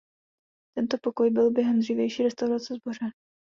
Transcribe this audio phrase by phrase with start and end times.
[0.77, 3.11] Tento pokoj byl během dřívější restaurace zbořen.